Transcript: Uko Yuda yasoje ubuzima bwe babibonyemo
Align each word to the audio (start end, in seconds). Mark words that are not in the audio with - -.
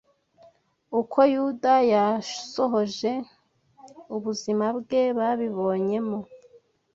Uko 0.99 1.19
Yuda 1.33 1.73
yasoje 1.93 3.11
ubuzima 4.15 4.65
bwe 4.77 5.01
babibonyemo 5.17 6.19